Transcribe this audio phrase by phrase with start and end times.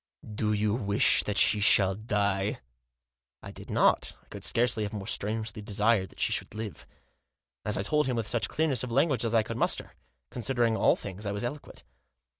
[0.41, 2.59] "Do you wish that she shall die?"
[3.43, 4.13] I did not.
[4.23, 6.87] I could scarcely have more strenuously desired that she should live.
[7.65, 9.93] As I told him with such clearness of language as I could muster.
[10.31, 11.83] Considering all things I was eloquent.